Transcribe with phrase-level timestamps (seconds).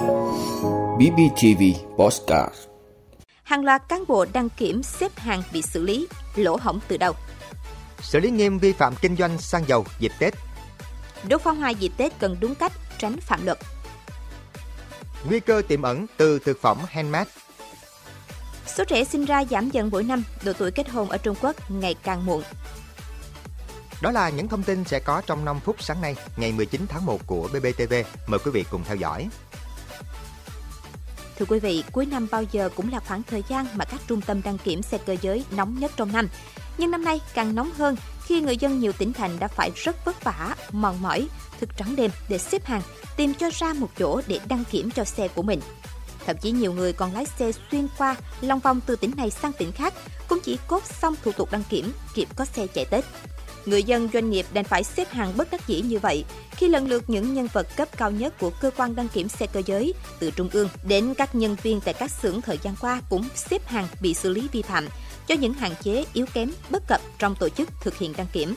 [0.00, 1.62] BBTV
[1.96, 2.54] Postcard
[3.42, 7.12] Hàng loạt cán bộ đăng kiểm xếp hàng bị xử lý, lỗ hổng từ đâu?
[8.00, 10.34] Xử lý nghiêm vi phạm kinh doanh xăng dầu dịp Tết.
[11.28, 13.58] Đốt pháo hoa dịp Tết cần đúng cách, tránh phạm luật.
[15.28, 17.30] Nguy cơ tiềm ẩn từ thực phẩm handmade.
[18.66, 21.70] Số trẻ sinh ra giảm dần mỗi năm, độ tuổi kết hôn ở Trung Quốc
[21.70, 22.42] ngày càng muộn.
[24.02, 27.06] Đó là những thông tin sẽ có trong 5 phút sáng nay, ngày 19 tháng
[27.06, 27.94] 1 của BBTV.
[28.26, 29.28] Mời quý vị cùng theo dõi.
[31.40, 34.20] Thưa quý vị, cuối năm bao giờ cũng là khoảng thời gian mà các trung
[34.20, 36.28] tâm đăng kiểm xe cơ giới nóng nhất trong năm.
[36.78, 40.04] Nhưng năm nay càng nóng hơn khi người dân nhiều tỉnh thành đã phải rất
[40.04, 41.28] vất vả, mòn mỏi,
[41.60, 42.82] thức trắng đêm để xếp hàng,
[43.16, 45.60] tìm cho ra một chỗ để đăng kiểm cho xe của mình.
[46.26, 49.52] Thậm chí nhiều người còn lái xe xuyên qua, long vòng từ tỉnh này sang
[49.52, 49.94] tỉnh khác,
[50.28, 53.04] cũng chỉ cốt xong thủ tục đăng kiểm, kịp có xe chạy Tết.
[53.66, 56.88] Người dân doanh nghiệp đành phải xếp hàng bất đắc dĩ như vậy khi lần
[56.88, 59.94] lượt những nhân vật cấp cao nhất của cơ quan đăng kiểm xe cơ giới
[60.18, 63.66] từ trung ương đến các nhân viên tại các xưởng thời gian qua cũng xếp
[63.66, 64.88] hàng bị xử lý vi phạm
[65.26, 68.54] cho những hạn chế yếu kém bất cập trong tổ chức thực hiện đăng kiểm.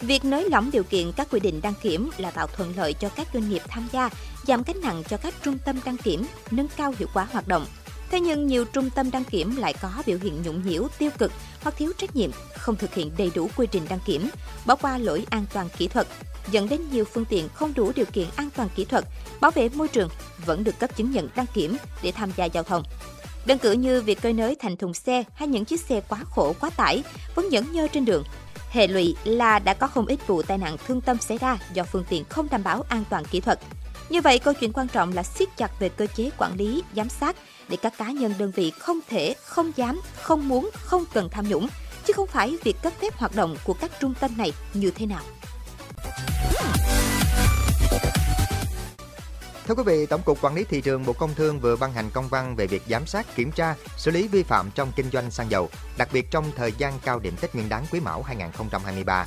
[0.00, 3.08] Việc nới lỏng điều kiện các quy định đăng kiểm là tạo thuận lợi cho
[3.08, 4.10] các doanh nghiệp tham gia,
[4.46, 7.66] giảm gánh nặng cho các trung tâm đăng kiểm, nâng cao hiệu quả hoạt động.
[8.12, 11.32] Thế nhưng nhiều trung tâm đăng kiểm lại có biểu hiện nhũng nhiễu, tiêu cực
[11.62, 14.28] hoặc thiếu trách nhiệm, không thực hiện đầy đủ quy trình đăng kiểm,
[14.66, 16.06] bỏ qua lỗi an toàn kỹ thuật,
[16.50, 19.04] dẫn đến nhiều phương tiện không đủ điều kiện an toàn kỹ thuật,
[19.40, 20.08] bảo vệ môi trường
[20.46, 22.82] vẫn được cấp chứng nhận đăng kiểm để tham gia giao thông.
[23.46, 26.54] Đơn cử như việc cơi nới thành thùng xe hay những chiếc xe quá khổ
[26.60, 27.02] quá tải
[27.34, 28.24] vẫn nhẫn nhơ trên đường.
[28.70, 31.84] Hệ lụy là đã có không ít vụ tai nạn thương tâm xảy ra do
[31.84, 33.58] phương tiện không đảm bảo an toàn kỹ thuật.
[34.12, 37.08] Như vậy, câu chuyện quan trọng là siết chặt về cơ chế quản lý, giám
[37.08, 37.36] sát
[37.68, 41.48] để các cá nhân đơn vị không thể, không dám, không muốn, không cần tham
[41.48, 41.68] nhũng,
[42.06, 45.06] chứ không phải việc cấp phép hoạt động của các trung tâm này như thế
[45.06, 45.22] nào.
[49.66, 52.10] Thưa quý vị, Tổng cục Quản lý Thị trường Bộ Công Thương vừa ban hành
[52.10, 55.30] công văn về việc giám sát, kiểm tra, xử lý vi phạm trong kinh doanh
[55.30, 55.68] xăng dầu,
[55.98, 59.26] đặc biệt trong thời gian cao điểm Tết Nguyên đán Quý Mão 2023.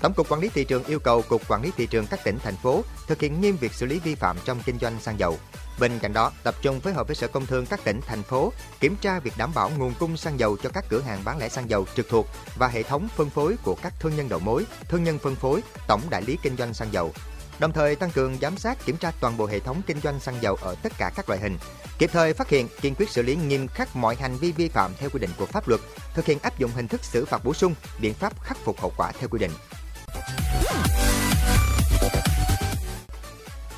[0.00, 2.38] Tổng cục Quản lý Thị trường yêu cầu Cục Quản lý Thị trường các tỉnh,
[2.38, 5.38] thành phố thực hiện nghiêm việc xử lý vi phạm trong kinh doanh xăng dầu.
[5.78, 8.52] Bên cạnh đó, tập trung phối hợp với Sở Công Thương các tỉnh, thành phố
[8.80, 11.48] kiểm tra việc đảm bảo nguồn cung xăng dầu cho các cửa hàng bán lẻ
[11.48, 12.26] xăng dầu trực thuộc
[12.58, 15.60] và hệ thống phân phối của các thương nhân đầu mối, thương nhân phân phối,
[15.88, 17.12] tổng đại lý kinh doanh xăng dầu.
[17.58, 20.42] Đồng thời tăng cường giám sát kiểm tra toàn bộ hệ thống kinh doanh xăng
[20.42, 21.58] dầu ở tất cả các loại hình,
[21.98, 24.92] kịp thời phát hiện, kiên quyết xử lý nghiêm khắc mọi hành vi vi phạm
[24.98, 25.80] theo quy định của pháp luật,
[26.14, 28.92] thực hiện áp dụng hình thức xử phạt bổ sung, biện pháp khắc phục hậu
[28.96, 29.52] quả theo quy định.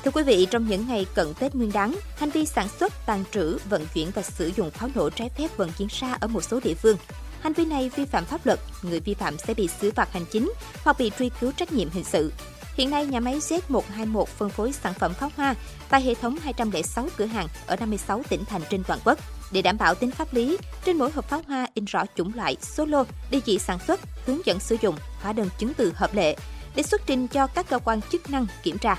[0.03, 3.23] Thưa quý vị, trong những ngày cận Tết Nguyên đán, hành vi sản xuất, tàn
[3.31, 6.43] trữ, vận chuyển và sử dụng pháo nổ trái phép vẫn diễn ra ở một
[6.43, 6.97] số địa phương.
[7.41, 10.25] Hành vi này vi phạm pháp luật, người vi phạm sẽ bị xử phạt hành
[10.31, 10.51] chính
[10.83, 12.31] hoặc bị truy cứu trách nhiệm hình sự.
[12.75, 15.55] Hiện nay, nhà máy Z121 phân phối sản phẩm pháo hoa
[15.89, 19.19] tại hệ thống 206 cửa hàng ở 56 tỉnh thành trên toàn quốc.
[19.51, 22.57] Để đảm bảo tính pháp lý, trên mỗi hộp pháo hoa in rõ chủng loại,
[22.61, 26.13] số lô, địa chỉ sản xuất, hướng dẫn sử dụng, hóa đơn chứng từ hợp
[26.13, 26.35] lệ
[26.75, 28.95] để xuất trình cho các cơ quan chức năng kiểm tra.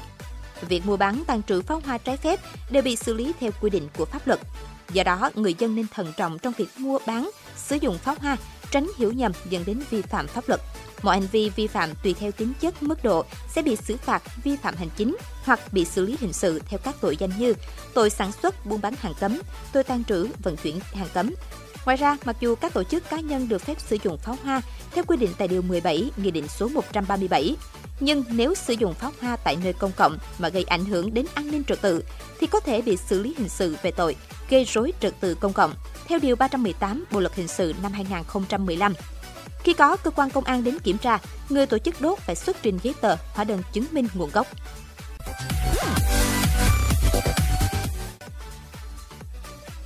[0.68, 2.40] Việc mua bán tàn trữ pháo hoa trái phép
[2.70, 4.40] đều bị xử lý theo quy định của pháp luật.
[4.92, 8.36] Do đó, người dân nên thận trọng trong việc mua bán, sử dụng pháo hoa,
[8.70, 10.60] tránh hiểu nhầm dẫn đến vi phạm pháp luật.
[11.02, 13.24] Mọi hành vi vi phạm tùy theo tính chất, mức độ
[13.54, 16.80] sẽ bị xử phạt vi phạm hành chính hoặc bị xử lý hình sự theo
[16.84, 17.54] các tội danh như
[17.94, 19.38] tội sản xuất, buôn bán hàng cấm,
[19.72, 21.34] tội tàn trữ, vận chuyển hàng cấm.
[21.84, 24.62] Ngoài ra, mặc dù các tổ chức cá nhân được phép sử dụng pháo hoa
[24.92, 27.56] theo quy định tại Điều 17 Nghị định số 137,
[28.04, 31.26] nhưng nếu sử dụng pháo hoa tại nơi công cộng mà gây ảnh hưởng đến
[31.34, 32.04] an ninh trật tự
[32.40, 34.16] thì có thể bị xử lý hình sự về tội
[34.50, 35.74] gây rối trật tự công cộng
[36.06, 38.94] theo Điều 318 Bộ Luật Hình sự năm 2015.
[39.64, 41.18] Khi có cơ quan công an đến kiểm tra,
[41.48, 44.46] người tổ chức đốt phải xuất trình giấy tờ, hóa đơn chứng minh nguồn gốc.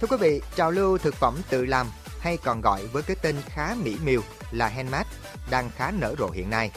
[0.00, 1.86] Thưa quý vị, trào lưu thực phẩm tự làm
[2.20, 5.08] hay còn gọi với cái tên khá mỹ miều là handmade
[5.50, 6.70] đang khá nở rộ hiện nay.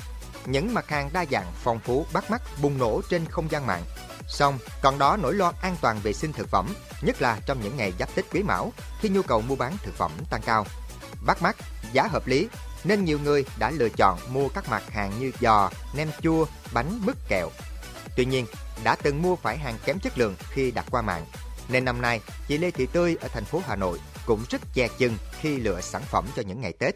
[0.46, 3.84] Những mặt hàng đa dạng, phong phú, bắt mắt bùng nổ trên không gian mạng.
[4.28, 7.78] Song, còn đó nỗi lo an toàn vệ sinh thực phẩm, nhất là trong những
[7.78, 10.66] ngày giáp Tết Quý Mão khi nhu cầu mua bán thực phẩm tăng cao.
[11.26, 11.56] Bắt mắt,
[11.94, 12.48] giá hợp lý
[12.84, 17.00] nên nhiều người đã lựa chọn mua các mặt hàng như giò, nem chua, bánh
[17.06, 17.50] mứt kẹo.
[18.16, 18.46] Tuy nhiên,
[18.84, 21.26] đã từng mua phải hàng kém chất lượng khi đặt qua mạng,
[21.70, 24.88] nên năm nay chị Lê Thị Tươi ở thành phố Hà Nội cũng rất che
[24.98, 26.96] chừng khi lựa sản phẩm cho những ngày Tết.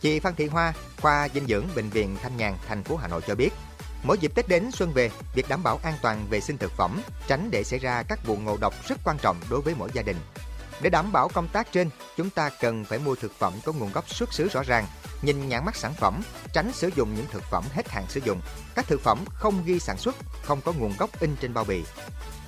[0.00, 3.20] Chị Phan Thị Hoa, khoa dinh dưỡng bệnh viện Thanh Nhàn, thành phố Hà Nội
[3.26, 3.50] cho biết,
[4.02, 7.02] mỗi dịp Tết đến xuân về, việc đảm bảo an toàn vệ sinh thực phẩm,
[7.26, 10.02] tránh để xảy ra các vụ ngộ độc rất quan trọng đối với mỗi gia
[10.02, 10.16] đình.
[10.80, 13.92] Để đảm bảo công tác trên, chúng ta cần phải mua thực phẩm có nguồn
[13.92, 14.86] gốc xuất xứ rõ ràng,
[15.22, 18.40] nhìn nhãn mác sản phẩm, tránh sử dụng những thực phẩm hết hạn sử dụng,
[18.74, 21.84] các thực phẩm không ghi sản xuất, không có nguồn gốc in trên bao bì.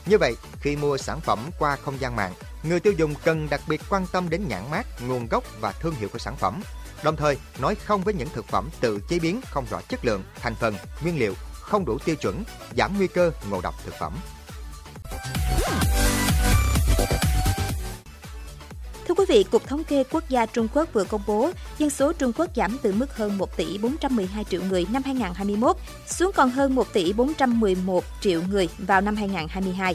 [0.06, 2.32] Như vậy, khi mua sản phẩm qua không gian mạng,
[2.62, 5.94] người tiêu dùng cần đặc biệt quan tâm đến nhãn mác, nguồn gốc và thương
[5.94, 6.62] hiệu của sản phẩm.
[7.06, 10.22] Đồng thời, nói không với những thực phẩm tự chế biến không rõ chất lượng,
[10.34, 12.44] thành phần, nguyên liệu, không đủ tiêu chuẩn,
[12.76, 14.12] giảm nguy cơ ngộ độc thực phẩm.
[19.08, 22.12] Thưa quý vị, Cục Thống kê Quốc gia Trung Quốc vừa công bố dân số
[22.12, 25.76] Trung Quốc giảm từ mức hơn 1 tỷ 412 triệu người năm 2021
[26.06, 29.94] xuống còn hơn 1 tỷ 411 triệu người vào năm 2022.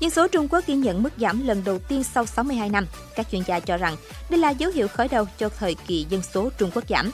[0.00, 2.86] Dân số Trung Quốc ghi nhận mức giảm lần đầu tiên sau 62 năm.
[3.16, 3.96] Các chuyên gia cho rằng
[4.30, 7.12] đây là dấu hiệu khởi đầu cho thời kỳ dân số Trung Quốc giảm.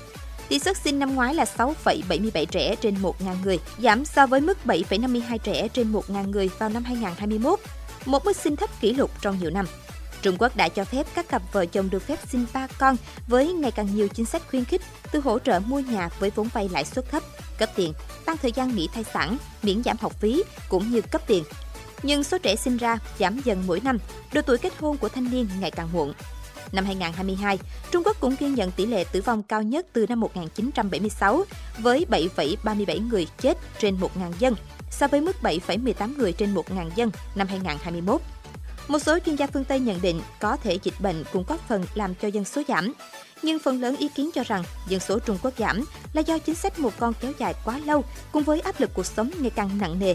[0.48, 3.12] Tỷ suất sinh năm ngoái là 6,77 trẻ trên 1.000
[3.44, 7.60] người, giảm so với mức 7,52 trẻ trên 1.000 người vào năm 2021,
[8.04, 9.66] một mức sinh thấp kỷ lục trong nhiều năm.
[10.22, 12.96] Trung Quốc đã cho phép các cặp vợ chồng được phép sinh ba con
[13.28, 14.82] với ngày càng nhiều chính sách khuyến khích
[15.12, 17.22] từ hỗ trợ mua nhà với vốn vay lãi suất thấp,
[17.58, 17.92] cấp tiền,
[18.24, 21.44] tăng thời gian nghỉ thai sản, miễn giảm học phí cũng như cấp tiền.
[22.02, 23.98] Nhưng số trẻ sinh ra giảm dần mỗi năm,
[24.32, 26.12] độ tuổi kết hôn của thanh niên ngày càng muộn.
[26.72, 27.58] Năm 2022,
[27.90, 31.44] Trung Quốc cũng ghi nhận tỷ lệ tử vong cao nhất từ năm 1976
[31.78, 34.08] với 7,37 người chết trên 1.000
[34.38, 34.54] dân,
[34.90, 38.20] so với mức 7,18 người trên 1.000 dân năm 2021.
[38.88, 41.84] Một số chuyên gia phương Tây nhận định có thể dịch bệnh cũng góp phần
[41.94, 42.92] làm cho dân số giảm.
[43.42, 46.54] Nhưng phần lớn ý kiến cho rằng dân số Trung Quốc giảm là do chính
[46.54, 49.78] sách một con kéo dài quá lâu cùng với áp lực cuộc sống ngày càng
[49.80, 50.14] nặng nề,